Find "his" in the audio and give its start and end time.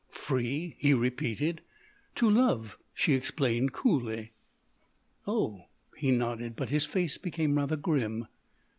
6.71-6.87